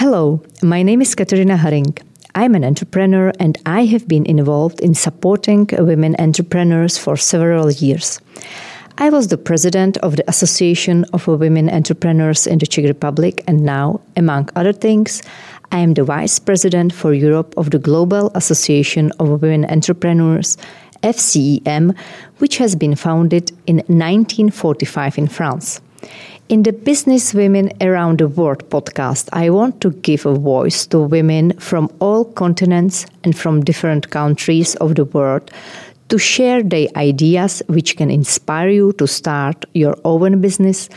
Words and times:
Hello, 0.00 0.40
my 0.62 0.82
name 0.82 1.02
is 1.02 1.14
Katerina 1.14 1.58
Haring. 1.58 2.00
I'm 2.34 2.54
an 2.54 2.64
entrepreneur 2.64 3.32
and 3.38 3.58
I 3.66 3.84
have 3.84 4.08
been 4.08 4.24
involved 4.24 4.80
in 4.80 4.94
supporting 4.94 5.68
women 5.72 6.16
entrepreneurs 6.18 6.96
for 6.96 7.18
several 7.18 7.70
years. 7.70 8.18
I 8.96 9.10
was 9.10 9.28
the 9.28 9.36
president 9.36 9.98
of 9.98 10.16
the 10.16 10.24
Association 10.26 11.04
of 11.12 11.26
Women 11.26 11.68
Entrepreneurs 11.68 12.46
in 12.46 12.56
the 12.56 12.66
Czech 12.66 12.86
Republic, 12.86 13.44
and 13.46 13.62
now, 13.62 14.00
among 14.16 14.48
other 14.56 14.72
things, 14.72 15.22
I 15.70 15.80
am 15.80 15.92
the 15.92 16.04
vice 16.04 16.38
president 16.38 16.94
for 16.94 17.12
Europe 17.12 17.52
of 17.58 17.70
the 17.70 17.78
Global 17.78 18.30
Association 18.34 19.12
of 19.20 19.42
Women 19.42 19.66
Entrepreneurs, 19.66 20.56
FCEM, 21.02 21.94
which 22.38 22.56
has 22.56 22.74
been 22.74 22.94
founded 22.94 23.50
in 23.66 23.76
1945 23.88 25.18
in 25.18 25.28
France. 25.28 25.82
In 26.48 26.64
the 26.64 26.72
Business 26.72 27.32
Women 27.32 27.70
Around 27.80 28.18
the 28.18 28.26
World 28.26 28.68
podcast, 28.70 29.28
I 29.32 29.50
want 29.50 29.80
to 29.82 29.90
give 29.90 30.26
a 30.26 30.34
voice 30.34 30.84
to 30.88 30.98
women 30.98 31.52
from 31.58 31.88
all 32.00 32.24
continents 32.24 33.06
and 33.22 33.38
from 33.38 33.62
different 33.62 34.10
countries 34.10 34.74
of 34.76 34.96
the 34.96 35.04
world 35.04 35.50
to 36.08 36.18
share 36.18 36.62
their 36.62 36.88
ideas 36.96 37.62
which 37.68 37.96
can 37.96 38.10
inspire 38.10 38.68
you 38.68 38.92
to 38.94 39.06
start 39.06 39.64
your 39.74 39.96
own 40.04 40.40
business 40.40 40.88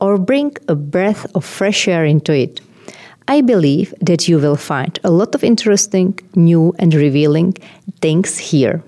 or 0.00 0.16
bring 0.16 0.56
a 0.68 0.74
breath 0.74 1.26
of 1.34 1.44
fresh 1.44 1.86
air 1.86 2.06
into 2.06 2.32
it. 2.32 2.60
I 3.28 3.42
believe 3.42 3.94
that 4.00 4.28
you 4.28 4.38
will 4.38 4.56
find 4.56 4.98
a 5.04 5.10
lot 5.10 5.34
of 5.34 5.44
interesting, 5.44 6.18
new, 6.34 6.74
and 6.78 6.94
revealing 6.94 7.52
things 8.00 8.38
here. 8.38 8.82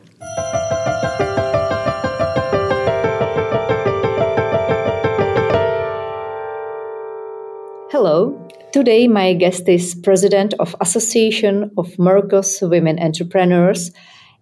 Hello. 8.05 8.39
Today 8.71 9.09
my 9.09 9.33
guest 9.33 9.67
is 9.67 9.95
President 9.95 10.53
of 10.59 10.77
Association 10.79 11.71
of 11.79 11.99
Morocco's 11.99 12.61
Women 12.61 12.99
Entrepreneurs, 12.99 13.93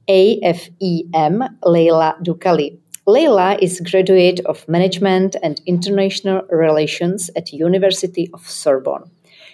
AFEM, 0.09 1.49
Leila 1.65 2.17
Doukali. 2.25 2.77
Leila 3.07 3.59
is 3.63 3.79
graduate 3.79 4.41
of 4.47 4.69
Management 4.69 5.37
and 5.45 5.61
International 5.65 6.43
Relations 6.51 7.31
at 7.37 7.53
University 7.53 8.29
of 8.35 8.51
Sorbonne. 8.51 9.09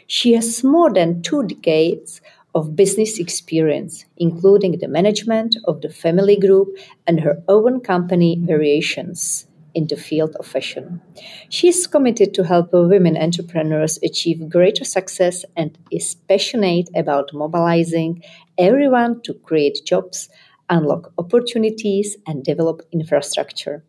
She 0.06 0.32
has 0.32 0.64
more 0.64 0.90
than 0.90 1.20
two 1.20 1.42
decades 1.42 2.22
of 2.54 2.74
business 2.74 3.18
experience, 3.18 4.06
including 4.16 4.78
the 4.78 4.88
management 4.88 5.54
of 5.66 5.82
the 5.82 5.90
family 5.90 6.38
group 6.38 6.68
and 7.06 7.20
her 7.20 7.42
own 7.46 7.80
company 7.80 8.40
Variations 8.40 9.48
in 9.78 9.86
the 9.86 9.96
field 10.08 10.34
of 10.40 10.46
fashion. 10.46 11.00
She 11.48 11.68
is 11.68 11.86
committed 11.86 12.34
to 12.34 12.42
help 12.52 12.72
women 12.72 13.16
entrepreneurs 13.16 13.98
achieve 14.02 14.50
greater 14.56 14.84
success 14.84 15.44
and 15.56 15.70
is 15.98 16.16
passionate 16.28 16.88
about 16.96 17.32
mobilizing 17.32 18.10
everyone 18.58 19.22
to 19.22 19.32
create 19.34 19.78
jobs, 19.86 20.28
unlock 20.68 21.12
opportunities, 21.16 22.16
and 22.26 22.42
develop 22.42 22.82
infrastructure. 22.90 23.84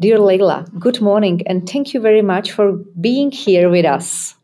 Dear 0.00 0.18
Leila, 0.18 0.66
good 0.78 1.00
morning 1.02 1.42
and 1.46 1.68
thank 1.68 1.92
you 1.92 2.00
very 2.00 2.22
much 2.22 2.52
for 2.52 2.66
being 3.08 3.30
here 3.30 3.68
with 3.68 3.84
us. 3.84 4.34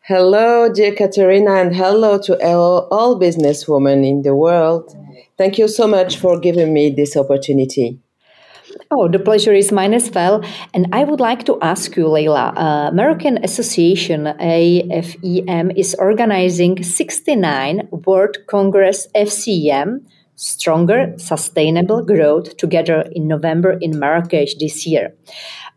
Hello, 0.00 0.72
dear 0.72 0.94
Katerina, 0.94 1.54
and 1.62 1.74
hello 1.74 2.18
to 2.26 2.32
all, 2.44 2.88
all 2.90 3.20
businesswomen 3.20 4.04
in 4.06 4.22
the 4.22 4.34
world. 4.34 4.84
Thank 5.38 5.58
you 5.58 5.68
so 5.68 5.86
much 5.86 6.18
for 6.18 6.40
giving 6.40 6.72
me 6.72 6.90
this 6.90 7.16
opportunity. 7.16 8.00
Oh, 8.88 9.08
the 9.08 9.18
pleasure 9.18 9.52
is 9.52 9.72
mine 9.72 9.94
as 9.94 10.10
well. 10.12 10.44
And 10.72 10.86
I 10.92 11.02
would 11.02 11.18
like 11.18 11.44
to 11.46 11.58
ask 11.60 11.96
you, 11.96 12.06
Leila, 12.06 12.52
uh, 12.56 12.90
Moroccan 12.92 13.42
Association 13.42 14.26
AFEM 14.38 15.76
is 15.76 15.96
organizing 15.98 16.84
69 16.84 17.88
World 17.90 18.36
Congress 18.46 19.08
FCEM 19.14 20.06
Stronger 20.36 21.14
Sustainable 21.16 22.02
Growth, 22.04 22.58
together 22.58 23.08
in 23.10 23.26
November 23.26 23.76
in 23.80 23.98
Marrakesh 23.98 24.54
this 24.60 24.86
year. 24.86 25.14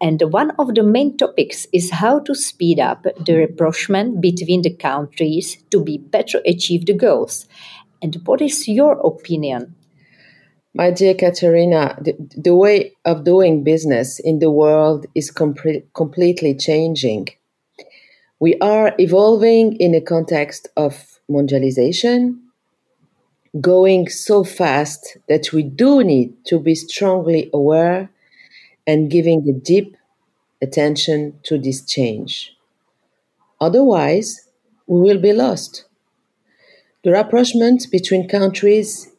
And 0.02 0.22
one 0.32 0.52
of 0.60 0.76
the 0.76 0.84
main 0.84 1.18
topics 1.18 1.66
is 1.74 1.92
how 1.92 2.20
to 2.20 2.36
speed 2.36 2.80
up 2.80 3.04
the 3.26 3.36
rapprochement 3.36 4.22
between 4.22 4.62
the 4.62 4.76
countries 4.76 5.64
to 5.72 5.84
be 5.84 5.98
better 5.98 6.42
achieve 6.46 6.86
the 6.86 6.94
goals. 6.94 7.48
And 8.02 8.18
what 8.26 8.42
is 8.42 8.68
your 8.68 9.00
opinion 9.00 9.76
my 10.74 10.92
dear 10.92 11.14
Katerina, 11.14 11.98
the, 12.02 12.16
the, 12.38 12.56
way 12.56 12.94
of 13.06 13.24
doing 13.24 13.64
business 13.64 14.20
in 14.20 14.40
the 14.40 14.52
world 14.52 15.06
is 15.16 15.32
com- 15.32 15.56
completely 15.94 16.56
changing. 16.56 17.28
We 18.40 18.56
are 18.60 18.94
evolving 19.00 19.78
in 19.78 19.96
a 19.96 20.02
context 20.02 20.68
of 20.78 21.20
mondialization, 21.30 22.40
going 23.60 24.10
so 24.10 24.44
fast 24.44 25.18
that 25.28 25.52
we 25.52 25.64
do 25.64 26.04
need 26.04 26.46
to 26.46 26.60
be 26.60 26.76
strongly 26.76 27.50
aware 27.52 28.10
and 28.86 29.10
giving 29.10 29.48
a 29.50 29.54
deep 29.54 29.98
attention 30.62 31.40
to 31.44 31.58
this 31.58 31.82
change. 31.84 32.56
Otherwise, 33.60 34.48
we 34.88 35.02
will 35.02 35.20
be 35.20 35.34
lost. 35.34 35.86
The 37.04 37.12
rapprochement 37.12 37.88
between 37.92 38.28
countries 38.28 39.10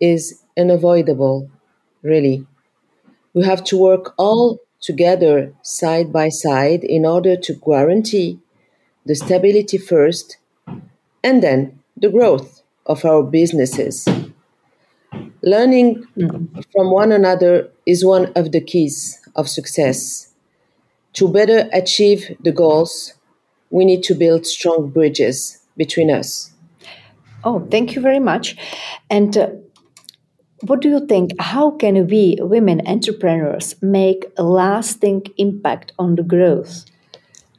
is 0.00 0.42
unavoidable, 0.58 1.50
really. 2.02 2.46
We 3.34 3.44
have 3.44 3.62
to 3.64 3.78
work 3.78 4.14
all 4.18 4.60
together 4.80 5.54
side 5.62 6.12
by 6.12 6.28
side 6.28 6.84
in 6.84 7.06
order 7.06 7.36
to 7.36 7.54
guarantee 7.54 8.38
the 9.06 9.14
stability 9.14 9.78
first 9.78 10.38
and 11.22 11.42
then 11.42 11.78
the 11.96 12.10
growth 12.10 12.62
of 12.86 13.04
our 13.04 13.22
businesses. 13.22 14.06
Learning 15.42 16.04
from 16.72 16.90
one 16.90 17.12
another 17.12 17.70
is 17.86 18.04
one 18.04 18.32
of 18.34 18.52
the 18.52 18.60
keys 18.60 19.18
of 19.36 19.48
success. 19.48 20.32
To 21.14 21.28
better 21.28 21.68
achieve 21.72 22.36
the 22.40 22.52
goals, 22.52 23.14
we 23.70 23.84
need 23.84 24.02
to 24.04 24.14
build 24.14 24.46
strong 24.46 24.90
bridges 24.90 25.58
between 25.76 26.10
us. 26.10 26.52
Oh, 27.44 27.66
thank 27.70 27.94
you 27.94 28.02
very 28.02 28.18
much. 28.18 28.56
And 29.10 29.36
uh, 29.36 29.50
what 30.62 30.80
do 30.80 30.88
you 30.88 31.06
think? 31.06 31.32
How 31.38 31.70
can 31.70 32.06
we, 32.08 32.36
women 32.40 32.86
entrepreneurs, 32.86 33.76
make 33.80 34.26
a 34.36 34.42
lasting 34.42 35.26
impact 35.36 35.92
on 35.98 36.16
the 36.16 36.22
growth? 36.22 36.84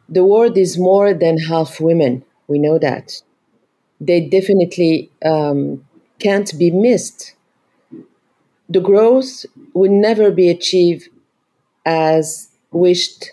The 0.09 0.25
world 0.25 0.57
is 0.57 0.77
more 0.77 1.13
than 1.13 1.37
half 1.37 1.79
women. 1.79 2.25
We 2.47 2.59
know 2.59 2.77
that. 2.79 3.21
They 4.01 4.21
definitely 4.21 5.11
um, 5.23 5.85
can't 6.19 6.51
be 6.57 6.71
missed. 6.71 7.35
The 8.67 8.81
growth 8.81 9.45
will 9.73 9.91
never 9.91 10.31
be 10.31 10.49
achieved 10.49 11.09
as 11.85 12.49
wished 12.71 13.31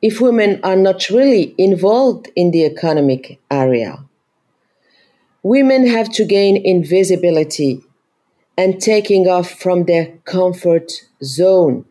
if 0.00 0.20
women 0.20 0.60
are 0.62 0.76
not 0.76 1.08
really 1.08 1.54
involved 1.58 2.30
in 2.36 2.50
the 2.50 2.64
economic 2.64 3.38
area. 3.50 4.04
Women 5.42 5.86
have 5.86 6.10
to 6.12 6.24
gain 6.24 6.56
invisibility 6.56 7.83
and 8.56 8.80
taking 8.80 9.26
off 9.26 9.50
from 9.50 9.84
their 9.84 10.18
comfort 10.24 10.92
zone. 11.22 11.84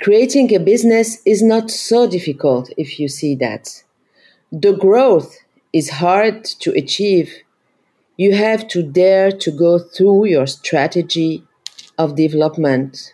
Creating 0.00 0.54
a 0.54 0.58
business 0.58 1.20
is 1.24 1.42
not 1.42 1.70
so 1.70 2.08
difficult 2.08 2.70
if 2.76 2.98
you 2.98 3.08
see 3.08 3.34
that. 3.34 3.82
The 4.52 4.72
growth 4.72 5.38
is 5.72 5.90
hard 5.90 6.44
to 6.60 6.70
achieve. 6.72 7.32
You 8.16 8.34
have 8.34 8.68
to 8.68 8.82
dare 8.82 9.30
to 9.32 9.50
go 9.50 9.78
through 9.78 10.26
your 10.26 10.46
strategy 10.46 11.42
of 11.98 12.16
development. 12.16 13.12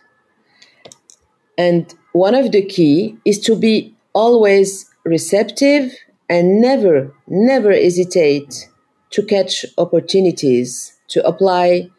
And 1.57 1.93
one 2.13 2.35
of 2.35 2.51
the 2.51 2.65
key 2.65 3.17
is 3.25 3.39
to 3.41 3.55
be 3.55 3.95
always 4.13 4.89
receptive 5.05 5.93
and 6.29 6.61
never, 6.61 7.13
never 7.27 7.71
hesitate 7.71 8.69
to 9.11 9.23
catch 9.23 9.65
opportunities, 9.77 10.97
to 11.09 11.25
apply 11.25 11.89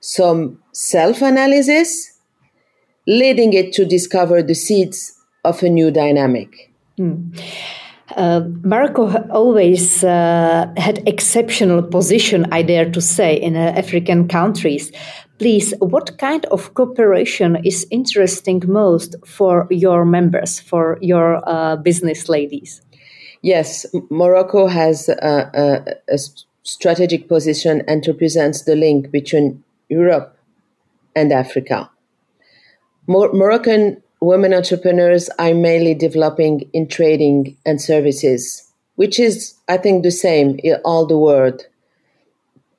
some 0.00 0.58
self 0.72 1.22
analysis, 1.22 2.18
leading 3.06 3.52
it 3.52 3.72
to 3.74 3.84
discover 3.84 4.42
the 4.42 4.54
seeds 4.54 5.16
of 5.44 5.62
a 5.62 5.68
new 5.68 5.90
dynamic. 5.90 6.72
Mm. 6.98 7.38
Uh, 8.16 8.40
Morocco 8.62 9.22
always 9.30 10.02
uh, 10.02 10.66
had 10.76 11.06
exceptional 11.06 11.82
position, 11.82 12.44
I 12.50 12.62
dare 12.62 12.90
to 12.90 13.00
say, 13.00 13.36
in 13.36 13.56
uh, 13.56 13.72
African 13.76 14.26
countries. 14.26 14.90
Please, 15.38 15.72
what 15.78 16.18
kind 16.18 16.44
of 16.46 16.74
cooperation 16.74 17.56
is 17.64 17.86
interesting 17.90 18.62
most 18.66 19.14
for 19.24 19.66
your 19.70 20.04
members, 20.04 20.60
for 20.60 20.98
your 21.00 21.40
uh, 21.48 21.76
business 21.76 22.28
ladies? 22.28 22.82
Yes, 23.42 23.86
Morocco 24.10 24.66
has 24.66 25.08
a, 25.08 25.14
a, 25.54 26.14
a 26.14 26.18
strategic 26.62 27.28
position 27.28 27.82
and 27.88 28.06
represents 28.06 28.64
the 28.64 28.76
link 28.76 29.10
between 29.10 29.62
Europe, 29.90 30.36
and 31.14 31.32
Africa. 31.32 31.90
Mor- 33.06 33.32
Moroccan 33.32 34.02
women 34.20 34.54
entrepreneurs 34.54 35.28
are 35.38 35.54
mainly 35.54 35.94
developing 35.94 36.70
in 36.72 36.86
trading 36.86 37.56
and 37.66 37.80
services, 37.80 38.70
which 38.96 39.18
is, 39.18 39.54
I 39.68 39.76
think, 39.76 40.02
the 40.02 40.10
same 40.10 40.60
in 40.62 40.76
all 40.84 41.06
the 41.06 41.18
world. 41.18 41.66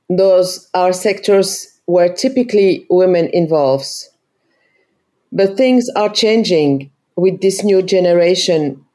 Those 0.09 0.69
are 0.73 0.93
sectors 0.93 1.79
where 1.85 2.13
typically 2.13 2.85
women 2.89 3.29
involves. 3.33 4.09
But 5.31 5.57
things 5.57 5.89
are 5.95 6.09
changing 6.09 6.91
with 7.15 7.41
this 7.41 7.63
new 7.63 7.81
generation, 7.81 8.85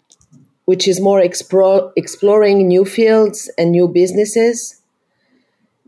which 0.67 0.87
is 0.87 1.01
more 1.01 1.21
explore, 1.21 1.93
exploring 1.97 2.69
new 2.69 2.85
fields 2.85 3.51
and 3.59 3.73
new 3.73 3.89
businesses. 3.89 4.81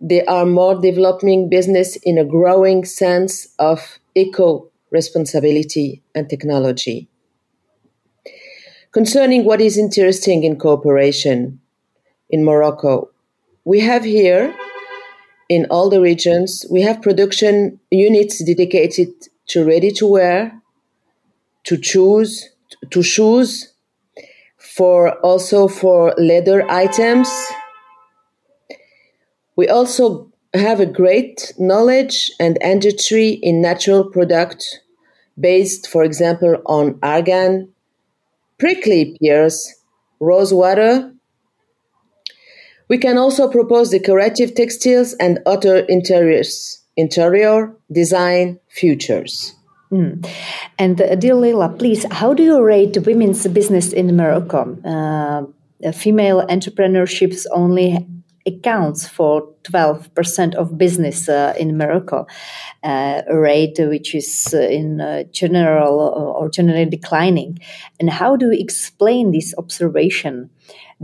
They 0.00 0.24
are 0.26 0.46
more 0.46 0.80
developing 0.80 1.48
business 1.48 1.96
in 1.96 2.18
a 2.18 2.24
growing 2.24 2.84
sense 2.84 3.48
of 3.58 3.98
eco 4.14 4.70
responsibility 4.90 6.02
and 6.14 6.28
technology. 6.28 7.08
Concerning 8.92 9.44
what 9.44 9.60
is 9.60 9.76
interesting 9.76 10.44
in 10.44 10.58
cooperation 10.58 11.60
in 12.30 12.44
Morocco, 12.44 13.10
we 13.64 13.80
have 13.80 14.04
here 14.04 14.54
in 15.48 15.66
all 15.70 15.90
the 15.90 16.00
regions, 16.00 16.64
we 16.70 16.82
have 16.82 17.02
production 17.02 17.80
units 17.90 18.42
dedicated 18.44 19.08
to 19.48 19.64
ready 19.64 19.90
to 19.92 20.06
wear, 20.06 20.60
to 21.64 21.76
choose, 21.76 22.50
to 22.90 23.02
shoes, 23.02 23.72
for 24.58 25.18
also 25.20 25.68
for 25.68 26.14
leather 26.18 26.70
items. 26.70 27.28
We 29.58 29.66
also 29.66 30.30
have 30.54 30.78
a 30.78 30.86
great 30.86 31.52
knowledge 31.58 32.30
and 32.38 32.56
industry 32.62 33.30
in 33.42 33.60
natural 33.60 34.04
product 34.04 34.82
based, 35.36 35.88
for 35.88 36.04
example, 36.04 36.62
on 36.66 36.96
argan, 37.02 37.68
prickly 38.58 39.16
pears, 39.20 39.74
rose 40.20 40.54
water. 40.54 41.12
We 42.88 42.98
can 42.98 43.18
also 43.18 43.50
propose 43.50 43.90
decorative 43.90 44.54
textiles 44.54 45.14
and 45.14 45.40
other 45.44 45.78
interiors, 45.88 46.80
interior 46.96 47.74
design 47.90 48.60
futures. 48.68 49.56
Mm. 49.90 50.24
And 50.78 51.02
uh, 51.02 51.16
dear 51.16 51.34
Leila, 51.34 51.70
please, 51.70 52.06
how 52.12 52.32
do 52.32 52.44
you 52.44 52.62
rate 52.62 52.96
women's 53.04 53.44
business 53.48 53.92
in 53.92 54.16
Morocco? 54.16 54.78
Uh, 54.84 55.90
female 55.90 56.46
entrepreneurships 56.46 57.44
only 57.50 58.06
accounts 58.48 59.06
for 59.06 59.48
12% 59.64 60.54
of 60.54 60.76
business 60.76 61.28
uh, 61.28 61.54
in 61.58 61.76
Morocco, 61.76 62.26
uh, 62.82 63.22
a 63.28 63.38
rate 63.38 63.76
which 63.78 64.14
is 64.14 64.54
uh, 64.54 64.60
in 64.60 65.00
uh, 65.00 65.24
general 65.30 66.00
uh, 66.00 66.38
or 66.38 66.48
generally 66.48 66.86
declining. 66.86 67.58
And 68.00 68.10
how 68.10 68.36
do 68.36 68.46
you 68.50 68.58
explain 68.60 69.32
this 69.32 69.54
observation? 69.58 70.50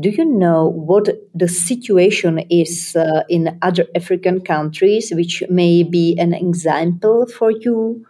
Do 0.00 0.08
you 0.08 0.24
know 0.24 0.68
what 0.68 1.08
the 1.34 1.48
situation 1.48 2.40
is 2.50 2.96
in 3.28 3.58
other 3.62 3.86
African 3.94 4.40
countries, 4.40 5.12
which 5.14 5.44
may 5.48 5.84
be 5.84 6.16
an 6.18 6.34
example 6.34 7.26
for 7.26 7.52
you? 7.52 8.04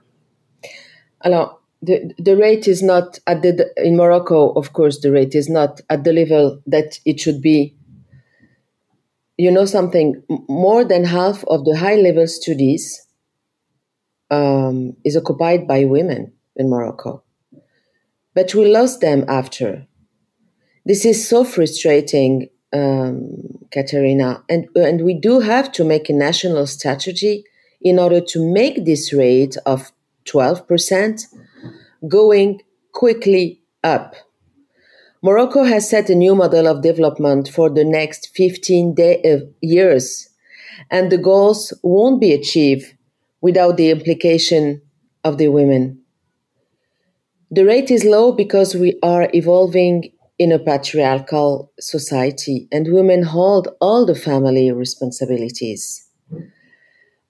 Alors, 1.22 1.60
the, 1.84 2.14
the 2.18 2.36
rate 2.36 2.66
is 2.66 2.82
not 2.82 3.18
at 3.26 3.42
the 3.42 3.70
in 3.76 3.96
Morocco, 3.96 4.52
of 4.52 4.72
course, 4.72 5.00
the 5.00 5.12
rate 5.12 5.34
is 5.34 5.48
not 5.48 5.80
at 5.90 6.04
the 6.04 6.12
level 6.12 6.60
that 6.66 6.98
it 7.04 7.20
should 7.20 7.42
be 7.42 7.74
you 9.36 9.50
know 9.50 9.64
something 9.64 10.22
more 10.48 10.84
than 10.84 11.04
half 11.04 11.44
of 11.44 11.64
the 11.64 11.76
high 11.76 11.96
level 11.96 12.26
studies 12.26 13.06
um, 14.30 14.96
is 15.04 15.16
occupied 15.16 15.66
by 15.66 15.84
women 15.84 16.32
in 16.56 16.70
morocco. 16.70 17.22
But 18.34 18.54
we 18.54 18.70
lost 18.70 19.00
them 19.00 19.24
after. 19.28 19.86
This 20.84 21.04
is 21.04 21.28
so 21.28 21.44
frustrating 21.44 22.48
um, 22.72 23.64
Katerina, 23.70 24.42
and 24.48 24.66
and 24.74 25.04
we 25.04 25.14
do 25.14 25.40
have 25.40 25.70
to 25.72 25.84
make 25.84 26.08
a 26.08 26.12
national 26.12 26.66
strategy 26.66 27.44
in 27.80 27.98
order 27.98 28.20
to 28.20 28.52
make 28.52 28.84
this 28.84 29.12
rate 29.12 29.56
of 29.66 29.92
12% 30.24 31.26
going 32.08 32.62
quickly 32.92 33.60
up 33.82 34.14
Morocco 35.24 35.64
has 35.64 35.88
set 35.88 36.10
a 36.10 36.14
new 36.14 36.34
model 36.34 36.66
of 36.66 36.82
development 36.82 37.48
for 37.48 37.70
the 37.70 37.82
next 37.82 38.28
15 38.36 38.92
day, 38.94 39.22
uh, 39.24 39.46
years, 39.62 40.28
and 40.90 41.10
the 41.10 41.16
goals 41.16 41.72
won't 41.82 42.20
be 42.20 42.34
achieved 42.34 42.94
without 43.40 43.78
the 43.78 43.88
implication 43.88 44.82
of 45.24 45.38
the 45.38 45.48
women. 45.48 45.98
The 47.50 47.64
rate 47.64 47.90
is 47.90 48.04
low 48.04 48.32
because 48.32 48.74
we 48.74 48.98
are 49.02 49.30
evolving 49.32 50.12
in 50.38 50.52
a 50.52 50.58
patriarchal 50.58 51.72
society 51.80 52.68
and 52.70 52.92
women 52.92 53.22
hold 53.22 53.68
all 53.80 54.04
the 54.04 54.14
family 54.14 54.70
responsibilities. 54.72 56.06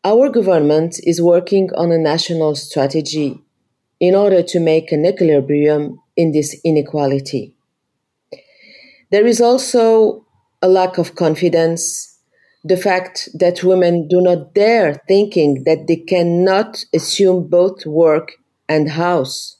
Our 0.02 0.30
government 0.30 0.98
is 1.04 1.22
working 1.22 1.70
on 1.76 1.92
a 1.92 1.98
national 1.98 2.56
strategy 2.56 3.40
in 4.00 4.16
order 4.16 4.42
to 4.42 4.58
make 4.58 4.90
an 4.90 5.06
equilibrium 5.06 6.00
in 6.16 6.32
this 6.32 6.60
inequality. 6.64 7.54
There 9.14 9.28
is 9.28 9.40
also 9.40 10.26
a 10.60 10.66
lack 10.66 10.98
of 10.98 11.14
confidence, 11.14 12.18
the 12.64 12.76
fact 12.76 13.28
that 13.32 13.62
women 13.62 14.08
do 14.08 14.20
not 14.20 14.54
dare 14.54 15.00
thinking 15.06 15.62
that 15.66 15.86
they 15.86 15.98
cannot 15.98 16.84
assume 16.92 17.46
both 17.46 17.86
work 17.86 18.32
and 18.68 18.90
house. 18.90 19.58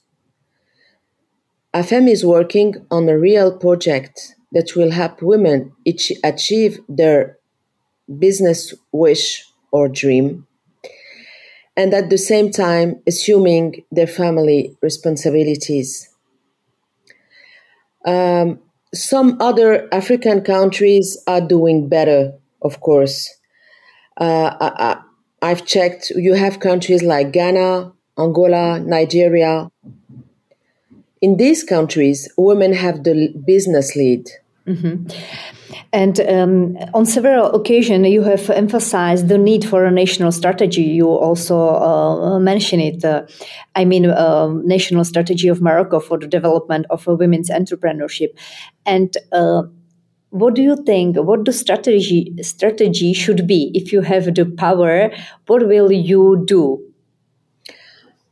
AFEM 1.73 2.09
is 2.09 2.25
working 2.25 2.85
on 2.91 3.07
a 3.07 3.17
real 3.17 3.57
project 3.57 4.35
that 4.51 4.75
will 4.75 4.91
help 4.91 5.21
women 5.21 5.71
achieve 6.21 6.81
their 6.89 7.37
business 8.19 8.73
wish 8.91 9.41
or 9.71 9.87
dream, 9.87 10.45
and 11.77 11.93
at 11.93 12.09
the 12.09 12.17
same 12.17 12.51
time 12.51 13.01
assuming 13.07 13.85
their 13.89 14.11
family 14.21 14.75
responsibilities. 14.81 16.09
Um, 18.05 18.59
some 18.95 19.37
other 19.41 19.87
African 19.93 20.41
countries 20.41 21.17
are 21.27 21.41
doing 21.41 21.89
better, 21.89 22.33
of 22.61 22.79
course. 22.79 23.29
Uh, 24.17 24.55
I, 25.41 25.49
have 25.49 25.65
checked, 25.65 26.11
you 26.11 26.33
have 26.33 26.59
countries 26.59 27.03
like 27.03 27.31
Ghana, 27.31 27.91
Angola, 28.17 28.79
Nigeria. 28.79 29.69
In 31.21 31.37
these 31.37 31.63
countries, 31.63 32.31
women 32.37 32.73
have 32.73 33.03
the 33.03 33.33
business 33.45 33.95
lead. 33.95 34.29
Mm-hmm. 34.67 35.07
And 35.93 36.19
um, 36.21 36.77
on 36.93 37.05
several 37.05 37.53
occasions, 37.53 38.07
you 38.07 38.23
have 38.23 38.49
emphasized 38.49 39.27
the 39.27 39.37
need 39.37 39.63
for 39.63 39.85
a 39.85 39.91
national 39.91 40.31
strategy. 40.31 40.81
You 40.81 41.07
also 41.07 41.57
uh, 41.57 42.39
it. 42.39 43.05
Uh, 43.05 43.27
I 43.75 43.85
mean, 43.85 44.07
uh, 44.07 44.47
national 44.63 45.05
strategy 45.05 45.47
of 45.47 45.61
Morocco 45.61 45.99
for 45.99 46.17
the 46.17 46.27
development 46.27 46.87
of 46.89 47.05
women's 47.05 47.49
entrepreneurship. 47.49 48.29
And 48.85 49.15
uh, 49.31 49.63
what 50.29 50.55
do 50.55 50.61
you 50.61 50.75
think? 50.83 51.17
What 51.17 51.45
the 51.45 51.53
strategy 51.53 52.33
strategy 52.41 53.13
should 53.13 53.47
be? 53.47 53.71
If 53.73 53.93
you 53.93 54.01
have 54.01 54.33
the 54.33 54.45
power, 54.45 55.11
what 55.45 55.67
will 55.67 55.91
you 55.91 56.43
do? 56.45 56.81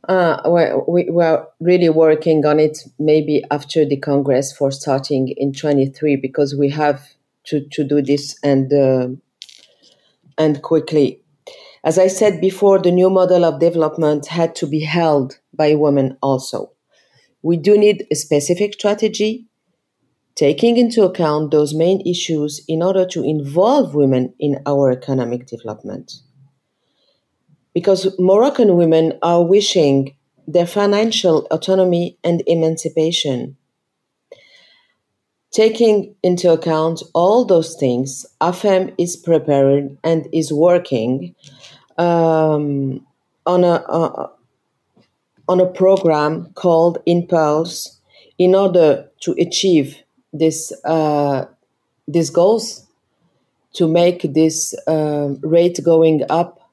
Uh, 0.08 0.40
well, 0.44 0.84
we 0.86 1.08
were 1.08 1.46
really 1.60 1.88
working 1.88 2.44
on 2.44 2.60
it 2.60 2.78
maybe 2.98 3.42
after 3.50 3.84
the 3.86 3.96
Congress 3.96 4.52
for 4.52 4.70
starting 4.70 5.28
in 5.36 5.52
23 5.52 6.16
because 6.16 6.54
we 6.54 6.68
have 6.70 7.14
to, 7.44 7.66
to 7.72 7.84
do 7.84 8.02
this 8.02 8.38
and 8.42 8.72
uh, 8.72 9.08
and 10.36 10.62
quickly. 10.62 11.20
As 11.84 11.98
I 11.98 12.08
said 12.08 12.40
before, 12.40 12.78
the 12.78 12.90
new 12.90 13.10
model 13.10 13.44
of 13.44 13.60
development 13.60 14.26
had 14.26 14.54
to 14.56 14.66
be 14.66 14.80
held 14.80 15.38
by 15.52 15.74
women 15.74 16.16
also. 16.22 16.72
We 17.42 17.56
do 17.56 17.78
need 17.78 18.06
a 18.10 18.14
specific 18.14 18.74
strategy 18.74 19.46
taking 20.34 20.76
into 20.76 21.04
account 21.04 21.50
those 21.50 21.74
main 21.74 22.00
issues 22.06 22.64
in 22.66 22.82
order 22.82 23.06
to 23.06 23.22
involve 23.22 23.94
women 23.94 24.34
in 24.40 24.60
our 24.66 24.90
economic 24.90 25.46
development. 25.46 26.14
Because 27.74 28.16
Moroccan 28.18 28.76
women 28.76 29.18
are 29.22 29.44
wishing 29.44 30.14
their 30.46 30.66
financial 30.66 31.46
autonomy 31.50 32.18
and 32.22 32.42
emancipation. 32.46 33.56
Taking 35.50 36.14
into 36.22 36.52
account 36.52 37.02
all 37.14 37.44
those 37.44 37.76
things, 37.76 38.26
AFEM 38.40 38.94
is 38.98 39.16
preparing 39.16 39.98
and 40.02 40.26
is 40.32 40.52
working 40.52 41.34
um, 41.96 43.06
on 43.46 43.64
a 43.64 43.74
uh, 43.74 44.28
on 45.46 45.60
a 45.60 45.66
program 45.66 46.52
called 46.54 46.98
Impulse 47.06 48.00
in 48.38 48.54
order 48.54 49.08
to 49.20 49.32
achieve 49.38 50.02
this 50.32 50.72
uh, 50.84 51.46
these 52.08 52.30
goals, 52.30 52.86
to 53.74 53.88
make 53.88 54.22
this 54.22 54.74
uh, 54.86 55.34
rate 55.42 55.80
going 55.84 56.22
up, 56.28 56.63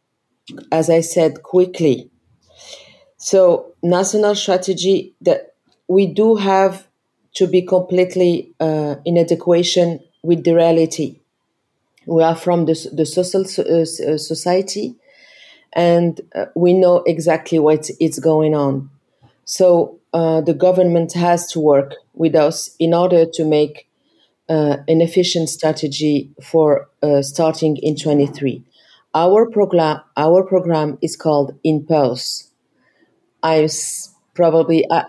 as 0.71 0.89
I 0.89 1.01
said, 1.01 1.43
quickly. 1.43 2.09
So 3.17 3.73
national 3.83 4.35
strategy 4.35 5.13
that 5.21 5.53
we 5.87 6.07
do 6.07 6.35
have 6.35 6.87
to 7.35 7.47
be 7.47 7.61
completely 7.61 8.53
uh, 8.59 8.95
in 9.05 9.17
adequation 9.17 9.99
with 10.23 10.43
the 10.43 10.53
reality. 10.53 11.19
We 12.05 12.23
are 12.23 12.35
from 12.35 12.65
the, 12.65 12.89
the 12.93 13.05
social 13.05 13.41
uh, 13.41 13.81
uh, 13.81 14.17
society 14.17 14.95
and 15.73 16.19
uh, 16.35 16.45
we 16.55 16.73
know 16.73 17.03
exactly 17.05 17.59
what 17.59 17.89
is 17.99 18.19
going 18.19 18.55
on. 18.55 18.89
So 19.45 19.99
uh, 20.13 20.41
the 20.41 20.53
government 20.53 21.13
has 21.13 21.47
to 21.51 21.59
work 21.59 21.95
with 22.13 22.35
us 22.35 22.75
in 22.79 22.93
order 22.93 23.25
to 23.25 23.45
make 23.45 23.87
uh, 24.49 24.77
an 24.87 25.01
efficient 25.01 25.49
strategy 25.49 26.29
for 26.43 26.89
starting 27.21 27.77
in 27.77 27.95
23. 27.95 28.63
Our 29.13 29.49
program, 29.49 30.01
our 30.15 30.43
program 30.43 30.97
is 31.01 31.15
called 31.15 31.59
Impulse. 31.63 32.49
I 33.43 33.67
probably 34.33 34.85
I, 34.89 35.05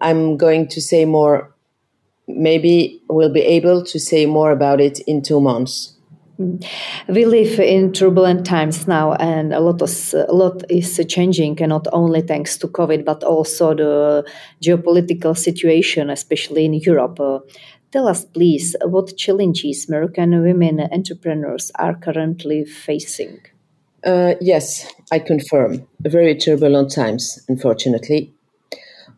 I'm 0.00 0.36
going 0.36 0.68
to 0.68 0.80
say 0.80 1.04
more. 1.04 1.54
Maybe 2.28 3.02
we'll 3.08 3.32
be 3.32 3.40
able 3.40 3.84
to 3.84 3.98
say 3.98 4.26
more 4.26 4.52
about 4.52 4.80
it 4.80 5.00
in 5.06 5.22
two 5.22 5.40
months. 5.40 5.96
We 7.08 7.26
live 7.26 7.60
in 7.60 7.92
turbulent 7.92 8.46
times 8.46 8.88
now, 8.88 9.12
and 9.14 9.52
a 9.52 9.60
lot, 9.60 9.82
of, 9.82 10.14
a 10.14 10.32
lot 10.32 10.62
is 10.70 10.98
changing, 11.06 11.60
and 11.60 11.68
not 11.68 11.86
only 11.92 12.22
thanks 12.22 12.56
to 12.58 12.68
COVID, 12.68 13.04
but 13.04 13.22
also 13.22 13.74
the 13.74 14.24
geopolitical 14.62 15.36
situation, 15.36 16.08
especially 16.08 16.64
in 16.64 16.74
Europe. 16.74 17.20
Uh, 17.20 17.40
tell 17.92 18.08
us, 18.08 18.24
please, 18.24 18.76
what 18.82 19.16
challenges 19.16 19.88
Moroccan 19.88 20.42
women 20.42 20.80
entrepreneurs 20.80 21.70
are 21.74 21.94
currently 21.94 22.64
facing. 22.64 23.40
Uh, 24.04 24.34
yes, 24.40 24.86
I 25.12 25.18
confirm. 25.18 25.86
Very 26.00 26.34
turbulent 26.34 26.92
times, 26.92 27.44
unfortunately. 27.48 28.32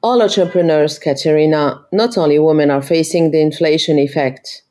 All 0.03 0.21
entrepreneurs, 0.21 0.99
Katerina, 0.99 1.85
not 1.93 2.19
only 2.19 2.39
women, 2.39 2.71
are 2.71 2.83
facing 2.83 3.31
the 3.31 3.41
inflation 3.41 3.99
effect 3.99 4.63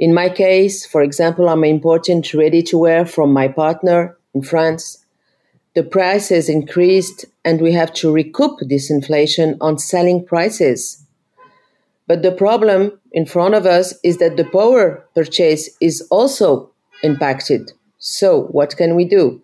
in 0.00 0.14
my 0.14 0.30
case, 0.30 0.86
for 0.86 1.02
example, 1.02 1.50
I'm 1.50 1.62
importing 1.62 2.24
ready 2.32 2.62
to 2.62 2.78
wear 2.78 3.04
from 3.04 3.34
my 3.34 3.48
partner 3.48 4.16
in 4.32 4.40
France. 4.40 5.04
The 5.74 5.82
price 5.82 6.30
has 6.30 6.48
increased 6.48 7.26
and 7.44 7.60
we 7.60 7.72
have 7.72 7.92
to 8.00 8.10
recoup 8.10 8.60
this 8.62 8.90
inflation 8.90 9.58
on 9.60 9.76
selling 9.76 10.24
prices. 10.24 10.99
But 12.10 12.22
the 12.22 12.32
problem 12.32 12.98
in 13.12 13.24
front 13.24 13.54
of 13.54 13.66
us 13.66 13.94
is 14.02 14.18
that 14.18 14.36
the 14.36 14.42
power 14.42 15.06
purchase 15.14 15.70
is 15.80 16.02
also 16.10 16.72
impacted. 17.04 17.70
So, 17.98 18.48
what 18.50 18.76
can 18.76 18.96
we 18.96 19.04
do? 19.04 19.40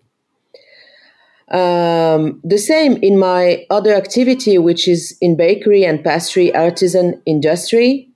Um, 1.49 2.41
the 2.43 2.59
same 2.59 2.97
in 3.05 3.21
my 3.21 3.67
other 3.71 3.95
activity, 3.95 4.59
which 4.59 4.89
is 4.89 5.17
in 5.21 5.37
bakery 5.37 5.85
and 5.85 6.03
pastry 6.03 6.53
artisan 6.53 7.23
industry 7.25 8.11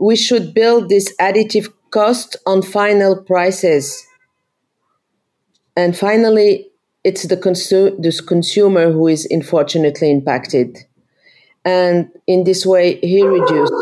we 0.00 0.16
should 0.16 0.54
build 0.54 0.88
this 0.88 1.14
additive 1.20 1.68
cost 1.90 2.36
on 2.46 2.62
final 2.62 3.22
prices. 3.22 4.02
And 5.76 5.94
finally, 5.94 6.68
it's 7.04 7.24
the, 7.28 7.36
consu- 7.36 8.00
the 8.00 8.22
consumer 8.26 8.90
who 8.90 9.08
is 9.08 9.26
unfortunately 9.30 10.10
impacted. 10.10 10.78
And 11.64 12.10
in 12.26 12.44
this 12.44 12.64
way, 12.64 12.98
he 13.00 13.22
reduced 13.22 13.72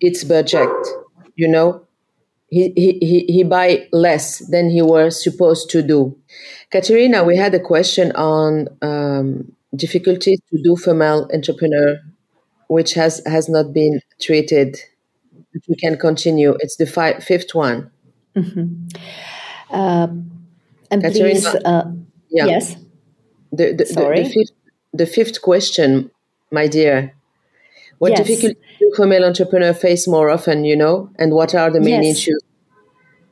its 0.00 0.24
budget, 0.24 0.70
you 1.36 1.48
know. 1.48 1.84
He, 2.50 2.72
he, 2.76 2.92
he, 3.00 3.24
he 3.28 3.44
buy 3.44 3.88
less 3.92 4.38
than 4.50 4.70
he 4.70 4.80
was 4.80 5.22
supposed 5.22 5.68
to 5.70 5.82
do. 5.82 6.16
Katerina, 6.70 7.22
we 7.22 7.36
had 7.36 7.54
a 7.54 7.60
question 7.60 8.10
on 8.12 8.68
um, 8.80 9.52
difficulties 9.76 10.40
to 10.50 10.62
do 10.62 10.74
female 10.74 11.28
entrepreneur, 11.34 11.98
which 12.68 12.94
has, 12.94 13.20
has 13.26 13.50
not 13.50 13.74
been 13.74 14.00
treated 14.18 14.78
we 15.68 15.76
can 15.76 15.96
continue. 15.96 16.56
It's 16.60 16.76
the 16.76 16.86
fi- 16.86 17.18
fifth 17.20 17.54
one. 17.54 17.90
Mm-hmm. 18.36 18.86
Uh, 19.70 20.08
and 20.90 21.02
please, 21.02 21.46
uh, 21.46 21.92
yeah. 22.30 22.46
yes. 22.46 22.76
The, 23.52 23.72
the, 23.72 23.86
Sorry. 23.86 24.22
The, 24.22 24.24
the, 24.24 24.30
fifth, 24.30 24.56
the 24.92 25.06
fifth 25.06 25.42
question, 25.42 26.10
my 26.50 26.66
dear. 26.66 27.14
What 27.98 28.12
yes. 28.12 28.26
difficulties 28.26 28.62
do 28.78 28.92
female 28.96 29.24
entrepreneurs 29.24 29.80
face 29.80 30.06
more 30.06 30.30
often, 30.30 30.64
you 30.64 30.76
know, 30.76 31.10
and 31.18 31.32
what 31.32 31.54
are 31.54 31.70
the 31.70 31.80
main 31.80 32.02
yes. 32.02 32.18
issues? 32.18 32.42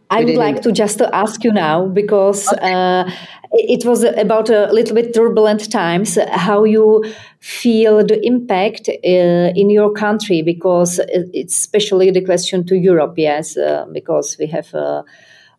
I 0.09 0.25
would 0.25 0.37
like 0.37 0.63
to 0.63 0.71
just 0.71 1.01
ask 1.01 1.43
you 1.43 1.53
now 1.53 1.87
because 1.89 2.47
okay. 2.53 2.73
uh, 2.73 3.11
it 3.53 3.85
was 3.85 4.05
about 4.05 4.51
a 4.51 4.73
little 4.73 4.95
bit 4.95 5.13
turbulent 5.13 5.71
times. 5.71 6.17
How 6.31 6.63
you 6.63 7.05
feel 7.41 8.07
the 8.07 8.25
impact 8.25 8.89
uh, 8.89 8.93
in 9.03 9.69
your 9.69 9.93
country? 9.93 10.43
Because 10.43 11.01
it's 11.09 11.59
especially 11.59 12.13
the 12.13 12.25
question 12.25 12.65
to 12.67 12.77
Europe, 12.77 13.15
yes, 13.17 13.57
uh, 13.57 13.87
because 13.93 14.37
we 14.39 14.47
have 14.47 14.73
a 14.75 15.05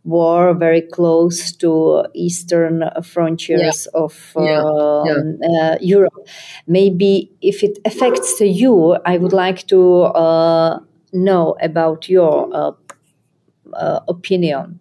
war 0.07 0.53
very 0.53 0.81
close 0.81 1.51
to 1.51 2.05
eastern 2.13 2.89
frontiers 3.03 3.87
yeah. 3.93 4.01
of 4.01 4.33
yeah. 4.37 4.63
Um, 4.63 5.37
yeah. 5.41 5.73
Uh, 5.73 5.77
Europe. 5.81 6.27
Maybe 6.65 7.31
if 7.41 7.63
it 7.63 7.77
affects 7.85 8.39
you, 8.39 8.97
I 9.05 9.17
would 9.17 9.33
like 9.33 9.67
to 9.67 10.03
uh, 10.03 10.79
know 11.13 11.55
about 11.61 12.09
your 12.09 12.49
uh, 12.53 12.71
uh, 13.73 13.99
opinion 14.07 14.79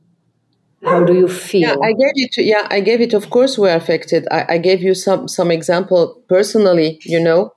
how 0.85 1.03
do 1.05 1.15
you 1.15 1.27
feel 1.27 1.69
yeah 1.69 1.77
i 1.83 1.93
gave 1.93 2.13
it 2.15 2.37
yeah 2.39 2.67
i 2.71 2.81
gave 2.81 3.01
it 3.01 3.15
of 3.15 3.31
course 3.31 3.59
we're 3.59 3.75
affected 3.75 4.27
i, 4.31 4.45
I 4.51 4.59
gave 4.59 4.83
you 4.83 4.95
some 4.95 5.27
some 5.27 5.51
example 5.51 6.23
personally 6.29 7.01
you 7.03 7.19
know 7.19 7.53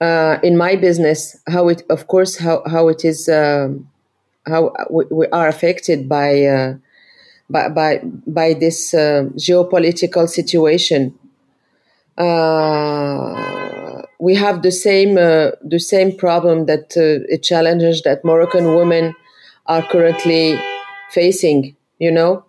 uh, 0.00 0.38
in 0.42 0.56
my 0.56 0.76
business 0.76 1.36
how 1.48 1.68
it 1.68 1.82
of 1.88 2.06
course 2.06 2.36
how 2.36 2.62
how 2.66 2.88
it 2.88 3.04
is 3.04 3.28
um, 3.28 3.88
how 4.46 4.72
we, 4.90 5.04
we, 5.10 5.26
are 5.28 5.48
affected 5.48 6.08
by 6.08 6.44
uh, 6.44 6.74
by 7.50 7.68
by 7.68 8.00
by 8.26 8.54
this 8.54 8.94
uh, 8.94 9.24
geopolitical 9.36 10.28
situation 10.28 11.18
uh, 12.18 14.02
we 14.18 14.34
have 14.34 14.62
the 14.62 14.72
same 14.72 15.16
uh, 15.16 15.50
the 15.62 15.78
same 15.78 16.16
problem 16.16 16.66
that 16.66 16.90
challenges 17.42 18.02
that 18.02 18.24
Moroccan 18.24 18.74
women 18.74 19.14
are 19.66 19.82
currently 19.82 20.58
facing. 21.10 21.76
You 21.98 22.10
know, 22.10 22.44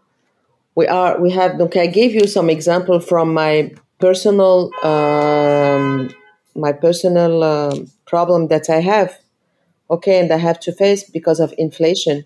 we 0.76 0.88
are 0.88 1.20
we 1.22 1.32
have. 1.32 1.60
Okay, 1.62 1.82
I 1.82 1.88
gave 1.88 2.14
you 2.14 2.28
some 2.28 2.50
example 2.50 3.00
from 3.00 3.34
my 3.34 3.72
personal 4.00 4.72
um, 4.84 6.10
my 6.56 6.72
personal 6.72 7.44
uh, 7.44 7.76
problem 8.06 8.48
that 8.48 8.70
I 8.70 8.82
have. 8.82 9.20
Okay, 9.92 10.20
and 10.20 10.32
I 10.32 10.38
have 10.38 10.60
to 10.62 10.72
face 10.72 11.04
because 11.10 11.40
of 11.40 11.54
inflation, 11.58 12.26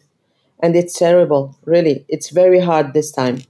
and 0.60 0.76
it's 0.76 0.98
terrible. 0.98 1.58
Really, 1.66 2.06
it's 2.08 2.30
very 2.30 2.60
hard 2.60 2.94
this 2.94 3.12
time. 3.12 3.42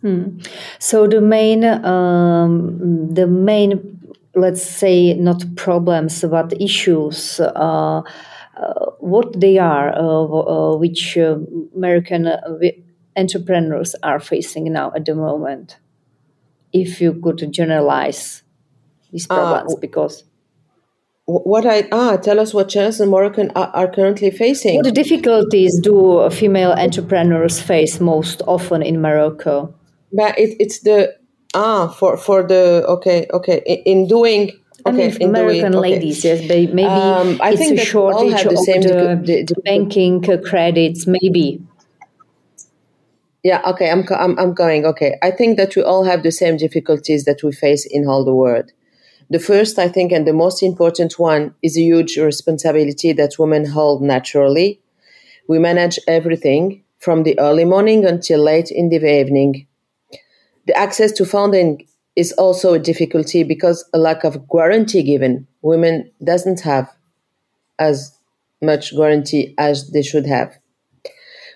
Hmm. 0.00 0.38
So 0.78 1.06
the 1.06 1.20
main 1.20 1.64
um, 1.64 3.12
the 3.12 3.26
main 3.26 3.98
let's 4.34 4.62
say 4.62 5.14
not 5.14 5.44
problems 5.56 6.22
but 6.22 6.52
issues 6.60 7.40
uh, 7.40 8.02
uh, 8.60 8.90
what 8.98 9.40
they 9.40 9.56
are, 9.58 9.90
uh, 9.96 10.72
uh, 10.72 10.76
which 10.76 11.16
Moroccan 11.74 12.28
entrepreneurs 13.16 13.94
are 14.02 14.20
facing 14.20 14.70
now 14.72 14.92
at 14.94 15.06
the 15.06 15.14
moment. 15.14 15.78
If 16.72 17.00
you 17.00 17.14
could 17.14 17.52
generalize 17.52 18.42
these 19.10 19.26
problems, 19.26 19.74
because 19.76 20.24
what 21.30 21.66
I 21.66 21.88
ah 21.92 22.16
tell 22.16 22.40
us 22.40 22.52
what 22.52 22.68
challenges 22.68 23.00
Moroccan 23.00 23.50
are, 23.54 23.70
are, 23.74 23.88
currently 23.88 24.30
facing. 24.30 24.76
What 24.76 24.94
difficulties 24.94 25.78
do 25.80 26.28
female 26.30 26.72
entrepreneurs 26.72 27.60
face 27.60 28.00
most 28.00 28.42
often 28.46 28.82
in 28.82 29.00
Morocco? 29.00 29.74
But 30.12 30.38
it, 30.38 30.56
it's 30.58 30.80
the 30.80 31.16
ah 31.54 31.88
for 31.88 32.16
for 32.16 32.42
the 32.42 32.84
okay 32.88 33.26
okay 33.32 33.62
in 33.84 34.06
doing 34.06 34.52
I 34.86 34.92
mean, 34.92 35.22
American 35.22 35.74
okay. 35.74 35.90
ladies, 35.90 36.24
yes, 36.24 36.48
maybe 36.48 36.84
um, 36.84 37.38
I 37.42 37.50
it's 37.50 37.60
think 37.60 37.78
a 37.78 37.84
shortage 37.84 38.46
of 38.46 38.54
the, 38.54 39.20
the, 39.22 39.44
the, 39.44 39.60
banking 39.62 40.22
credits, 40.22 41.06
maybe. 41.06 41.60
Yeah, 43.42 43.60
okay, 43.66 43.90
I'm, 43.90 44.06
I'm, 44.10 44.38
I'm 44.38 44.54
going. 44.54 44.86
Okay, 44.86 45.18
I 45.22 45.32
think 45.32 45.58
that 45.58 45.76
we 45.76 45.82
all 45.82 46.04
have 46.04 46.22
the 46.22 46.32
same 46.32 46.56
difficulties 46.56 47.24
that 47.24 47.42
we 47.42 47.52
face 47.52 47.84
in 47.84 48.06
all 48.06 48.24
the 48.24 48.34
world. 48.34 48.72
The 49.30 49.38
first, 49.38 49.78
I 49.78 49.88
think, 49.88 50.10
and 50.10 50.26
the 50.26 50.32
most 50.32 50.60
important 50.60 51.16
one 51.16 51.54
is 51.62 51.78
a 51.78 51.82
huge 51.82 52.16
responsibility 52.16 53.12
that 53.12 53.38
women 53.38 53.64
hold 53.64 54.02
naturally. 54.02 54.80
We 55.48 55.60
manage 55.60 56.00
everything 56.08 56.82
from 56.98 57.22
the 57.22 57.38
early 57.38 57.64
morning 57.64 58.04
until 58.04 58.42
late 58.42 58.72
in 58.72 58.88
the 58.88 58.96
evening. 58.96 59.68
The 60.66 60.76
access 60.76 61.12
to 61.12 61.24
funding 61.24 61.86
is 62.16 62.32
also 62.32 62.74
a 62.74 62.78
difficulty 62.80 63.44
because 63.44 63.88
a 63.94 63.98
lack 63.98 64.24
of 64.24 64.48
guarantee 64.48 65.04
given 65.04 65.46
women 65.62 66.10
doesn't 66.24 66.60
have 66.62 66.90
as 67.78 68.12
much 68.60 68.94
guarantee 68.96 69.54
as 69.58 69.90
they 69.92 70.02
should 70.02 70.26
have. 70.26 70.58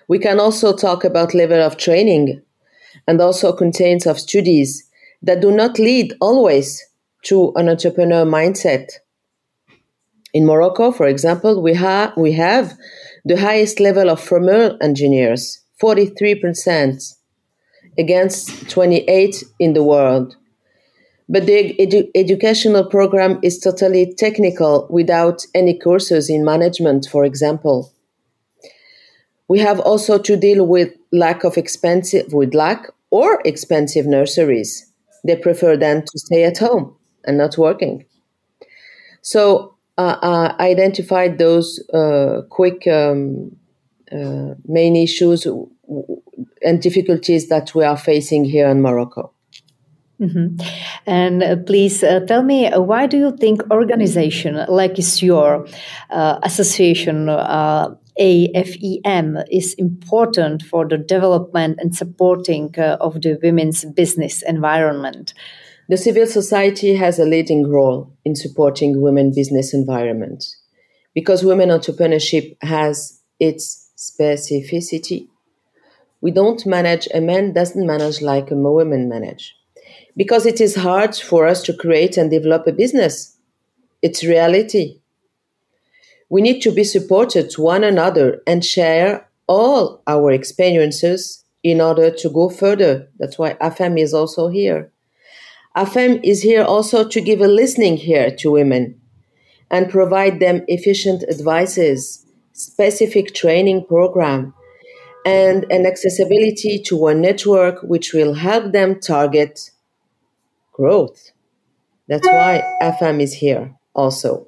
We 0.07 0.17
can 0.17 0.39
also 0.39 0.75
talk 0.75 1.03
about 1.03 1.33
level 1.33 1.61
of 1.61 1.75
training 1.77 2.41
and 3.05 3.19
also 3.19 3.51
contents 3.51 4.05
of 4.05 4.19
studies 4.19 4.89
that 5.21 5.41
do 5.41 5.51
not 5.51 5.77
lead 5.77 6.13
always 6.21 6.81
to 7.25 7.51
an 7.55 7.67
entrepreneur 7.67 8.23
mindset. 8.23 8.91
In 10.33 10.45
Morocco, 10.45 10.91
for 10.91 11.07
example, 11.07 11.61
we, 11.61 11.73
ha- 11.73 12.13
we 12.15 12.33
have 12.33 12.77
the 13.23 13.37
highest 13.37 13.79
level 13.79 14.09
of 14.09 14.21
female 14.21 14.77
engineers, 14.81 15.61
43% 15.81 17.15
against 17.97 18.69
28 18.69 19.43
in 19.59 19.73
the 19.73 19.83
world. 19.83 20.35
But 21.27 21.47
the 21.47 21.75
edu- 21.79 22.09
educational 22.13 22.85
program 22.85 23.39
is 23.41 23.59
totally 23.59 24.13
technical 24.13 24.87
without 24.91 25.45
any 25.55 25.77
courses 25.77 26.29
in 26.29 26.45
management, 26.45 27.07
for 27.11 27.25
example. 27.25 27.91
We 29.47 29.59
have 29.59 29.79
also 29.79 30.19
to 30.19 30.37
deal 30.37 30.67
with 30.67 30.93
lack 31.11 31.43
of 31.43 31.57
expensive, 31.57 32.33
with 32.33 32.53
lack 32.53 32.91
or 33.09 33.41
expensive 33.45 34.05
nurseries. 34.05 34.91
They 35.23 35.35
prefer 35.35 35.75
then 35.75 36.01
to 36.01 36.19
stay 36.19 36.43
at 36.43 36.59
home 36.59 36.95
and 37.25 37.37
not 37.37 37.57
working. 37.57 38.05
So 39.21 39.75
uh, 39.97 40.17
I 40.21 40.69
identified 40.69 41.37
those 41.37 41.79
uh, 41.93 42.41
quick 42.49 42.87
um, 42.87 43.55
uh, 44.11 44.55
main 44.65 44.95
issues 44.95 45.47
and 46.61 46.81
difficulties 46.81 47.49
that 47.49 47.73
we 47.73 47.83
are 47.83 47.97
facing 47.97 48.45
here 48.45 48.67
in 48.67 48.81
Morocco. 48.81 49.31
Mm-hmm. 50.19 50.65
And 51.05 51.43
uh, 51.43 51.55
please 51.57 52.03
uh, 52.03 52.21
tell 52.21 52.43
me, 52.43 52.67
uh, 52.67 52.79
why 52.79 53.05
do 53.05 53.17
you 53.17 53.35
think 53.35 53.61
organization 53.69 54.63
like 54.69 54.97
is 54.97 55.21
your 55.21 55.67
uh, 56.09 56.39
association 56.43 57.27
uh, 57.27 57.89
AFEM 58.17 59.43
is 59.51 59.73
important 59.73 60.63
for 60.63 60.87
the 60.87 60.97
development 60.97 61.79
and 61.81 61.93
supporting 61.93 62.73
uh, 62.77 62.95
of 63.01 63.21
the 63.21 63.37
women's 63.43 63.83
business 63.83 64.41
environment? 64.43 65.33
The 65.87 65.97
civil 65.97 66.25
society 66.25 66.95
has 66.95 67.19
a 67.19 67.25
leading 67.25 67.69
role 67.69 68.11
in 68.25 68.35
supporting 68.35 69.01
women 69.01 69.31
business 69.31 69.71
environment 69.71 70.43
because 71.13 71.43
women 71.43 71.69
entrepreneurship 71.69 72.57
has 72.63 73.21
its 73.39 73.91
specificity. 73.95 75.27
We 76.21 76.31
don't 76.31 76.65
manage, 76.65 77.07
a 77.13 77.21
man 77.21 77.53
doesn't 77.53 77.85
manage 77.85 78.19
like 78.21 78.49
a 78.49 78.55
woman 78.55 79.07
manage 79.07 79.55
because 80.17 80.47
it 80.47 80.59
is 80.59 80.75
hard 80.75 81.15
for 81.15 81.45
us 81.45 81.61
to 81.63 81.73
create 81.73 82.17
and 82.17 82.31
develop 82.31 82.65
a 82.65 82.71
business. 82.71 83.37
It's 84.01 84.23
reality. 84.23 85.01
We 86.29 86.41
need 86.41 86.61
to 86.61 86.71
be 86.71 86.83
supported 86.83 87.51
to 87.51 87.61
one 87.61 87.83
another 87.83 88.41
and 88.47 88.65
share 88.65 89.29
all 89.47 90.01
our 90.07 90.31
experiences 90.31 91.43
in 91.61 91.79
order 91.79 92.09
to 92.09 92.29
go 92.29 92.49
further. 92.49 93.07
That's 93.19 93.37
why 93.37 93.53
AFEM 93.55 93.99
is 93.99 94.15
also 94.15 94.47
here. 94.47 94.91
AFEM 95.75 96.21
is 96.23 96.41
here 96.41 96.63
also 96.63 97.07
to 97.07 97.21
give 97.21 97.41
a 97.41 97.47
listening 97.47 97.99
ear 97.99 98.31
to 98.39 98.51
women 98.51 98.99
and 99.69 99.89
provide 99.89 100.39
them 100.39 100.63
efficient 100.67 101.23
advices, 101.29 102.25
specific 102.53 103.33
training 103.33 103.85
program, 103.85 104.53
and 105.25 105.65
an 105.71 105.85
accessibility 105.85 106.81
to 106.85 107.07
a 107.07 107.15
network 107.15 107.81
which 107.83 108.13
will 108.13 108.35
help 108.35 108.71
them 108.71 108.99
target 108.99 109.71
growth. 110.71 111.31
That's 112.07 112.27
why 112.27 112.63
AFEM 112.81 113.21
is 113.21 113.33
here 113.33 113.75
also. 113.93 114.47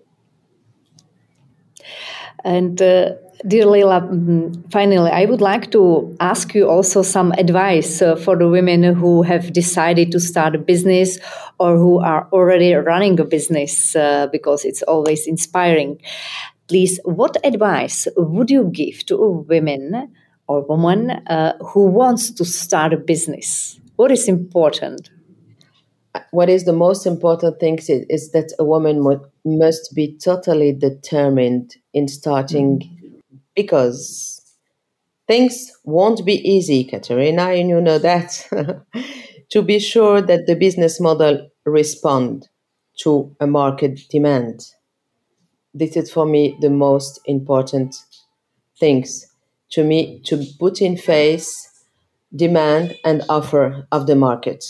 And 2.43 2.81
uh, 2.81 3.15
dear 3.46 3.65
Leila, 3.65 4.01
mm, 4.01 4.72
finally, 4.72 5.12
I 5.12 5.25
would 5.25 5.41
like 5.41 5.72
to 5.72 6.15
ask 6.20 6.53
you 6.56 6.67
also 6.67 7.01
some 7.01 7.32
advice 7.34 8.01
uh, 8.01 8.15
for 8.15 8.38
the 8.38 8.48
women 8.48 8.84
who 8.84 9.22
have 9.24 9.53
decided 9.53 10.12
to 10.12 10.20
start 10.20 10.56
a 10.56 10.60
business 10.60 11.20
or 11.60 11.77
who 11.77 12.00
are 12.00 12.27
already 12.32 12.74
running 12.74 13.20
a 13.20 13.25
business 13.25 13.96
uh, 13.96 14.27
because 14.32 14.65
it's 14.65 14.82
always 14.84 15.27
inspiring. 15.27 16.00
Please, 16.67 17.00
what 17.03 17.38
advice 17.44 18.08
would 18.17 18.50
you 18.50 18.70
give 18.74 19.06
to 19.06 19.15
a 19.15 19.32
woman 19.32 20.13
or 20.48 20.65
woman 20.65 21.12
uh, 21.12 21.58
who 21.60 21.86
wants 21.86 22.32
to 22.32 22.46
start 22.46 22.94
a 22.94 22.98
business? 22.98 23.79
What 23.96 24.12
is 24.12 24.27
important? 24.27 25.09
what 26.31 26.50
is 26.50 26.66
the 26.66 26.74
most 26.74 27.05
important 27.05 27.59
thing 27.59 27.77
is, 27.77 27.90
is 27.90 28.31
that 28.31 28.51
a 28.59 28.66
woman 28.66 29.20
must 29.46 29.94
be 29.94 30.18
totally 30.18 30.74
determined 30.74 31.75
in 31.94 32.07
starting 32.07 32.79
mm-hmm. 32.79 33.06
Because 33.57 34.39
things 35.27 35.72
won't 35.83 36.24
be 36.25 36.35
easy, 36.48 36.85
Katerina, 36.85 37.50
and 37.50 37.67
you 37.67 37.81
know 37.81 37.98
that. 37.98 38.48
to 39.50 39.61
be 39.61 39.79
sure 39.79 40.22
that 40.22 40.46
the 40.46 40.55
business 40.55 41.01
model 41.01 41.50
respond 41.65 42.48
to 43.00 43.35
a 43.39 43.48
market 43.48 44.00
demand. 44.09 44.61
This 45.74 45.98
is 45.98 46.11
for 46.11 46.25
me 46.25 46.57
the 46.61 46.70
most 46.70 47.20
important 47.25 47.96
things 48.79 49.27
to 49.72 49.83
me 49.83 50.22
to 50.25 50.46
put 50.59 50.81
in 50.81 50.98
face 50.98 51.70
demand 52.35 52.96
and 53.03 53.24
offer 53.29 53.87
of 53.91 54.07
the 54.07 54.15
market. 54.15 54.63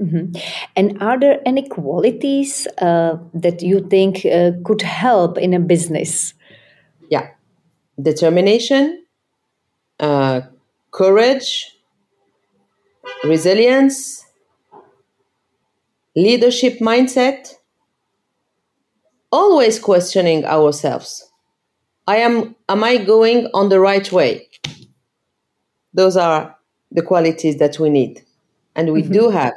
Mm-hmm. 0.00 0.36
And 0.76 1.02
are 1.02 1.18
there 1.18 1.40
any 1.46 1.68
qualities 1.68 2.66
uh, 2.78 3.18
that 3.34 3.62
you 3.62 3.86
think 3.88 4.24
uh, 4.24 4.52
could 4.64 4.82
help 4.82 5.38
in 5.38 5.54
a 5.54 5.60
business? 5.60 6.34
Yeah, 7.10 7.28
determination, 8.00 9.04
uh, 10.00 10.42
courage, 10.90 11.76
resilience, 13.24 14.24
leadership 16.16 16.78
mindset, 16.78 17.54
always 19.30 19.78
questioning 19.78 20.44
ourselves. 20.44 21.30
I 22.06 22.16
am 22.16 22.56
am 22.68 22.84
I 22.84 22.98
going 22.98 23.48
on 23.54 23.68
the 23.68 23.80
right 23.80 24.10
way? 24.10 24.48
Those 25.94 26.16
are 26.16 26.56
the 26.90 27.02
qualities 27.02 27.58
that 27.58 27.78
we 27.78 27.90
need 27.90 28.22
and 28.74 28.92
we 28.92 29.02
mm-hmm. 29.02 29.12
do 29.12 29.30
have 29.30 29.54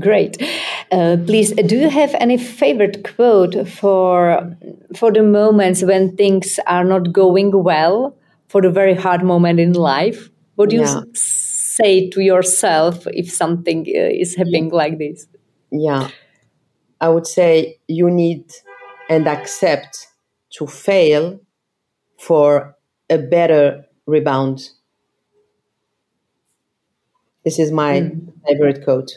Great. 0.00 0.42
Uh, 0.90 1.16
please, 1.24 1.52
do 1.52 1.76
you 1.76 1.88
have 1.88 2.14
any 2.18 2.36
favorite 2.36 3.04
quote 3.14 3.68
for 3.68 4.56
for 4.96 5.12
the 5.12 5.22
moments 5.22 5.84
when 5.84 6.16
things 6.16 6.58
are 6.66 6.84
not 6.84 7.12
going 7.12 7.62
well, 7.62 8.16
for 8.48 8.60
the 8.60 8.70
very 8.70 8.94
hard 8.94 9.22
moment 9.22 9.60
in 9.60 9.72
life? 9.72 10.30
What 10.56 10.70
do 10.70 10.76
you 10.76 10.86
say 11.14 12.10
to 12.10 12.20
yourself 12.20 13.06
if 13.06 13.30
something 13.30 13.86
uh, 13.86 14.22
is 14.22 14.34
happening 14.34 14.70
like 14.70 14.98
this? 14.98 15.26
Yeah, 15.70 16.10
I 17.00 17.08
would 17.08 17.26
say 17.26 17.78
you 17.86 18.10
need 18.10 18.52
and 19.08 19.28
accept 19.28 20.08
to 20.58 20.66
fail 20.66 21.40
for 22.18 22.76
a 23.08 23.18
better 23.18 23.84
rebound. 24.06 24.70
This 27.44 27.58
is 27.58 27.70
my 27.70 28.00
mm. 28.00 28.32
favorite 28.46 28.84
quote. 28.84 29.12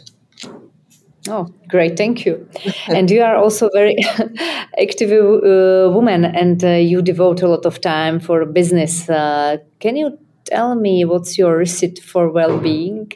Oh, 1.30 1.48
great! 1.70 1.98
Thank 1.98 2.26
you. 2.26 2.48
and 2.88 3.10
you 3.10 3.22
are 3.22 3.36
also 3.36 3.70
very 3.74 3.96
active 4.80 5.12
uh, 5.12 5.90
woman, 5.92 6.26
and 6.26 6.64
uh, 6.64 6.70
you 6.72 7.02
devote 7.02 7.42
a 7.42 7.48
lot 7.48 7.66
of 7.66 7.80
time 7.80 8.20
for 8.20 8.46
business. 8.46 9.10
Uh, 9.10 9.58
can 9.80 9.96
you 9.96 10.18
tell 10.46 10.76
me 10.76 11.06
what's 11.06 11.38
your 11.38 11.58
recipe 11.58 12.02
for 12.02 12.30
well-being? 12.30 13.12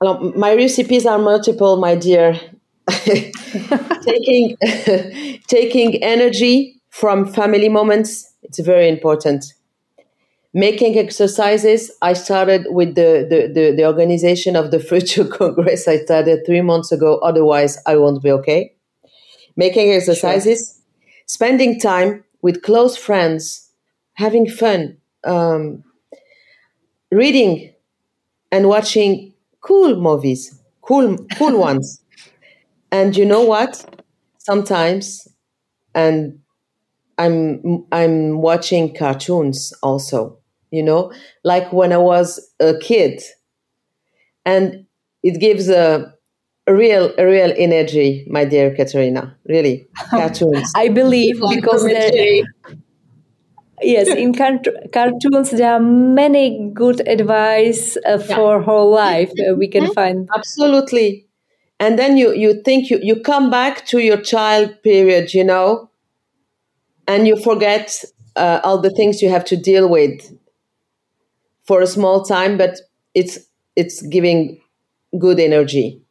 Well, 0.00 0.32
my 0.36 0.54
recipes 0.54 1.06
are 1.06 1.18
multiple, 1.18 1.76
my 1.76 1.94
dear. 1.94 2.38
taking 4.04 4.56
taking 5.46 6.02
energy 6.02 6.80
from 6.90 7.26
family 7.26 7.68
moments. 7.68 8.32
It's 8.42 8.58
very 8.58 8.88
important 8.88 9.44
making 10.52 10.98
exercises 10.98 11.90
i 12.02 12.12
started 12.12 12.66
with 12.70 12.94
the, 12.94 13.26
the, 13.30 13.52
the, 13.52 13.76
the, 13.76 13.86
organization 13.86 14.56
of 14.56 14.70
the 14.70 14.80
future 14.90 15.24
congress. 15.24 15.86
I 15.86 15.98
started 15.98 16.44
three 16.44 16.60
months 16.60 16.90
ago. 16.92 17.18
Otherwise 17.18 17.78
i 17.86 17.96
won't 17.96 18.22
be 18.22 18.30
okay. 18.32 18.74
Making 19.56 19.92
exercises 19.92 20.58
sure. 20.58 21.22
spending 21.26 21.78
time 21.78 22.24
with 22.42 22.62
close 22.62 22.96
friends 22.96 23.70
having 24.14 24.48
fun 24.48 24.96
um, 25.24 25.84
reading 27.12 27.72
and 28.50 28.68
watching 28.68 29.32
cool 29.60 30.00
movies 30.00 30.58
cool 30.82 31.16
cool 31.38 31.58
ones. 31.68 32.02
And 32.92 33.16
you 33.16 33.24
know 33.24 33.42
what? 33.42 34.02
Sometimes 34.38 35.28
and 35.94 36.38
i'm 37.18 37.84
i'm 37.92 38.40
watching 38.40 38.94
cartoons 38.94 39.72
also 39.82 40.38
you 40.70 40.82
know, 40.82 41.12
like 41.44 41.72
when 41.72 41.92
I 41.92 41.98
was 41.98 42.40
a 42.60 42.78
kid. 42.78 43.22
And 44.44 44.86
it 45.22 45.38
gives 45.40 45.68
a, 45.68 46.14
a 46.66 46.74
real 46.74 47.12
a 47.18 47.26
real 47.26 47.52
energy, 47.56 48.26
my 48.28 48.44
dear 48.44 48.74
Katerina. 48.74 49.36
Really, 49.46 49.88
cartoons. 50.10 50.72
I 50.74 50.88
believe 50.88 51.40
because 51.50 51.84
there, 51.84 52.10
yes, 53.82 54.08
in 54.08 54.34
cart- 54.34 54.68
cartoons 54.92 55.50
there 55.50 55.74
are 55.74 55.80
many 55.80 56.70
good 56.72 57.06
advice 57.06 57.96
uh, 58.06 58.18
for 58.18 58.58
yeah. 58.58 58.64
whole 58.64 58.90
life 58.90 59.30
uh, 59.48 59.54
we 59.54 59.68
can 59.68 59.84
mm-hmm. 59.84 59.92
find. 59.92 60.28
Absolutely, 60.34 61.26
and 61.78 61.98
then 61.98 62.16
you 62.16 62.32
you 62.32 62.62
think 62.62 62.88
you 62.88 62.98
you 63.02 63.20
come 63.20 63.50
back 63.50 63.86
to 63.86 63.98
your 63.98 64.20
child 64.20 64.74
period, 64.82 65.34
you 65.34 65.44
know, 65.44 65.90
and 67.06 67.28
you 67.28 67.36
forget 67.36 68.04
uh, 68.36 68.60
all 68.64 68.80
the 68.80 68.90
things 68.90 69.20
you 69.20 69.28
have 69.28 69.44
to 69.44 69.56
deal 69.56 69.88
with 69.88 70.32
for 71.64 71.80
a 71.80 71.86
small 71.86 72.24
time, 72.24 72.56
but 72.58 72.80
it's 73.14 73.38
it's 73.76 74.02
giving 74.02 74.60
good 75.18 75.40
energy. 75.40 76.02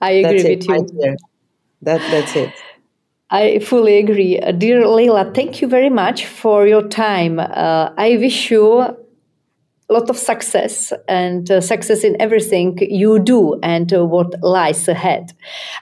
I 0.00 0.10
agree 0.12 0.42
that's 0.42 0.66
with 0.66 0.90
you. 0.92 1.16
That 1.82 2.00
that's 2.10 2.36
it. 2.36 2.52
I 3.30 3.60
fully 3.60 3.98
agree. 3.98 4.38
Uh, 4.38 4.52
dear 4.52 4.86
Leila, 4.86 5.32
thank 5.34 5.62
you 5.62 5.68
very 5.68 5.88
much 5.88 6.26
for 6.26 6.66
your 6.66 6.86
time. 6.86 7.38
Uh, 7.40 7.90
I 7.96 8.18
wish 8.18 8.50
you 8.50 8.80
a 8.80 8.96
lot 9.88 10.10
of 10.10 10.16
success 10.18 10.92
and 11.08 11.50
uh, 11.50 11.60
success 11.60 12.04
in 12.04 12.20
everything 12.20 12.78
you 12.80 13.18
do 13.18 13.58
and 13.62 13.92
uh, 13.92 14.04
what 14.04 14.42
lies 14.42 14.86
ahead. 14.88 15.32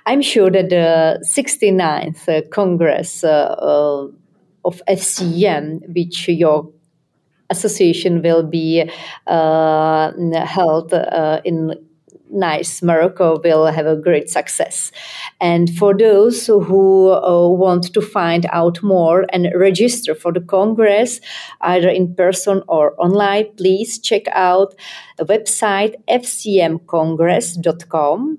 I'm 0.06 0.22
sure 0.22 0.50
that 0.50 0.70
the 0.70 1.18
69th 1.24 2.28
uh, 2.28 2.42
Congress 2.50 3.24
uh, 3.24 3.54
of 4.64 4.83
FCEM, 4.88 5.80
which 5.94 6.28
your 6.28 6.70
association 7.50 8.22
will 8.22 8.42
be 8.42 8.90
held 9.26 10.92
in 11.44 11.74
nice 12.32 12.80
Morocco 12.82 13.40
will 13.42 13.66
have 13.66 13.86
a 13.86 13.96
great 13.96 14.30
success. 14.30 14.92
And 15.40 15.68
for 15.76 15.96
those 15.96 16.46
who 16.46 17.10
uh, 17.10 17.48
want 17.48 17.92
to 17.92 18.00
find 18.00 18.46
out 18.52 18.80
more 18.82 19.26
and 19.32 19.48
register 19.54 20.14
for 20.14 20.32
the 20.32 20.40
Congress, 20.40 21.20
either 21.60 21.88
in 21.88 22.14
person 22.14 22.62
or 22.68 22.94
online, 23.00 23.46
please 23.56 23.98
check 23.98 24.28
out 24.32 24.76
the 25.16 25.24
website 25.24 25.94
fcmcongress.com. 26.08 28.38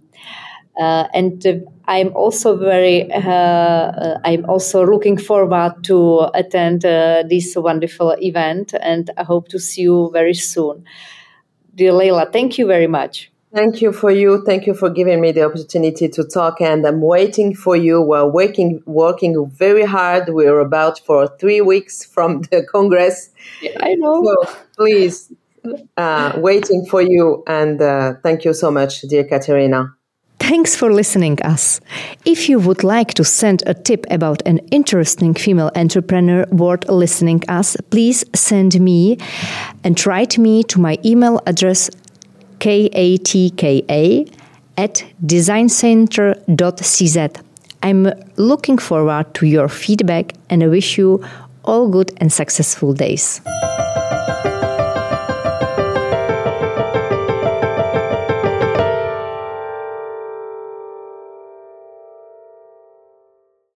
Uh, 0.80 1.08
and 1.14 1.46
uh, 1.46 1.54
I'm 1.88 2.16
also 2.16 2.58
very, 2.58 3.12
uh, 3.12 3.20
uh, 3.20 4.20
I'm 4.24 4.46
also 4.46 4.86
looking 4.86 5.18
forward 5.18 5.84
to 5.84 6.30
attend 6.34 6.86
uh, 6.86 7.24
this 7.30 7.56
wonderful 7.56 8.16
event, 8.22 8.74
and 8.82 9.10
I 9.18 9.24
hope 9.24 9.50
to 9.50 9.60
see 9.60 9.82
you 9.82 10.10
very 10.14 10.34
soon. 10.34 10.86
Dear 11.76 11.94
Leila, 11.94 12.30
thank 12.32 12.58
you 12.58 12.68
very 12.68 12.88
much. 12.88 13.32
Thank 13.54 13.82
you 13.82 13.92
for 13.92 14.12
you. 14.12 14.46
Thank 14.46 14.66
you 14.66 14.74
for 14.74 14.90
giving 14.90 15.20
me 15.20 15.34
the 15.34 15.44
opportunity 15.44 16.08
to 16.08 16.24
talk. 16.24 16.62
And 16.62 16.86
I'm 16.86 17.02
waiting 17.02 17.54
for 17.54 17.76
you. 17.76 18.02
We're 18.02 18.26
working, 18.26 18.82
working 18.86 19.50
very 19.50 19.84
hard. 19.84 20.30
We're 20.30 20.60
about 20.60 21.00
for 21.00 21.28
three 21.38 21.60
weeks 21.60 22.06
from 22.06 22.44
the 22.44 22.66
Congress. 22.72 23.30
Yeah, 23.62 23.78
I 23.82 23.96
know. 23.96 24.24
So 24.24 24.56
please, 24.78 25.34
uh, 25.98 26.32
waiting 26.38 26.86
for 26.86 27.02
you. 27.02 27.44
And 27.46 27.82
uh, 27.82 28.14
thank 28.24 28.46
you 28.46 28.54
so 28.54 28.72
much, 28.72 29.02
dear 29.02 29.26
Katerina. 29.26 29.96
Thanks 30.42 30.76
for 30.76 30.92
listening 30.92 31.40
us. 31.44 31.80
If 32.26 32.50
you 32.50 32.60
would 32.60 32.84
like 32.84 33.14
to 33.14 33.24
send 33.24 33.62
a 33.68 33.76
tip 33.76 34.08
about 34.10 34.42
an 34.48 34.58
interesting 34.72 35.36
female 35.36 35.70
entrepreneur 35.76 36.48
worth 36.52 36.90
listening 36.90 37.44
us, 37.48 37.78
please 37.92 38.26
send 38.34 38.82
me 38.82 39.20
and 39.84 40.04
write 40.06 40.40
me 40.40 40.64
to 40.64 40.80
my 40.80 40.98
email 41.06 41.40
address 41.46 41.92
katka 42.60 44.34
at 44.78 45.04
designcenter.cz. 45.24 47.42
I'm 47.84 48.12
looking 48.36 48.80
forward 48.80 49.32
to 49.36 49.46
your 49.46 49.70
feedback 49.70 50.34
and 50.50 50.64
I 50.64 50.68
wish 50.68 50.98
you 50.98 51.24
all 51.64 51.88
good 51.88 52.12
and 52.18 52.34
successful 52.34 52.94
days. 52.94 53.42